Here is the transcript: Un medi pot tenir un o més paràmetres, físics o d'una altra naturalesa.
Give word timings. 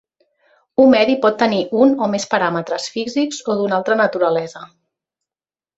Un 0.83 0.87
medi 0.93 1.17
pot 1.25 1.37
tenir 1.43 1.59
un 1.81 1.93
o 2.07 2.09
més 2.15 2.25
paràmetres, 2.33 2.89
físics 2.97 3.45
o 3.55 3.61
d'una 3.61 3.79
altra 3.83 4.03
naturalesa. 4.05 4.69